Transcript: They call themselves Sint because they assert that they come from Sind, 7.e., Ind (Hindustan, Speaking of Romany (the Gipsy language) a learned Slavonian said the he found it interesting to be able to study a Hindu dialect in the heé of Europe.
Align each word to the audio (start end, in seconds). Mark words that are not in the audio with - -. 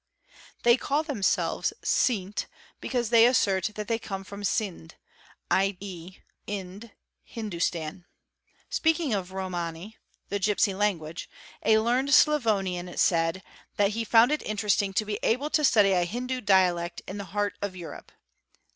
They 0.63 0.77
call 0.77 1.03
themselves 1.03 1.73
Sint 1.83 2.47
because 2.79 3.11
they 3.11 3.27
assert 3.27 3.65
that 3.75 3.87
they 3.87 3.99
come 3.99 4.23
from 4.23 4.43
Sind, 4.43 4.95
7.e., 5.51 6.17
Ind 6.47 6.91
(Hindustan, 7.21 8.05
Speaking 8.67 9.13
of 9.13 9.31
Romany 9.31 9.97
(the 10.29 10.39
Gipsy 10.39 10.73
language) 10.73 11.29
a 11.61 11.77
learned 11.77 12.09
Slavonian 12.15 12.97
said 12.97 13.43
the 13.77 13.89
he 13.89 14.03
found 14.03 14.31
it 14.31 14.41
interesting 14.41 14.91
to 14.93 15.05
be 15.05 15.19
able 15.21 15.51
to 15.51 15.63
study 15.63 15.91
a 15.91 16.05
Hindu 16.05 16.41
dialect 16.41 17.03
in 17.07 17.19
the 17.19 17.25
heé 17.25 17.51
of 17.61 17.75
Europe. 17.75 18.11